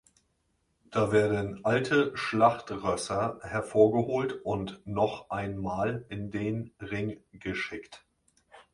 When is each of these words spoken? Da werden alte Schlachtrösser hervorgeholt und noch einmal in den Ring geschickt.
Da 0.89 1.11
werden 1.11 1.63
alte 1.63 2.17
Schlachtrösser 2.17 3.37
hervorgeholt 3.43 4.33
und 4.43 4.81
noch 4.83 5.29
einmal 5.29 6.07
in 6.09 6.31
den 6.31 6.71
Ring 6.81 7.19
geschickt. 7.33 8.03